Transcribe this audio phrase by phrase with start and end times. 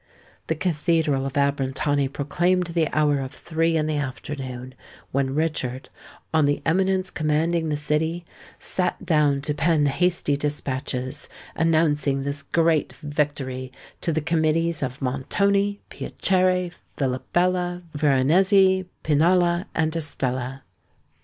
[0.47, 4.73] The Cathedral of Abrantani proclaimed the hour of three in the afternoon,
[5.11, 5.89] when Richard,
[6.33, 8.25] on the eminence commanding the city,
[8.57, 15.81] sate down to pen hasty dispatches, announcing this great victory to the Committees of Montoni,
[15.91, 20.63] Piacere, Villabella, Veronezzi, Pinalla, and Estella.